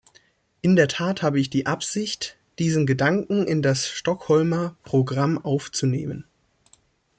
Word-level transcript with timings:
In 0.63 0.75
der 0.75 0.87
Tat 0.87 1.21
habe 1.21 1.39
ich 1.39 1.51
die 1.51 1.67
Absicht, 1.67 2.35
diesen 2.57 2.87
Gedanken 2.87 3.45
in 3.45 3.61
das 3.61 3.87
Stockholmer 3.87 4.75
Programm 4.83 5.37
aufzunehmen. 5.37 6.25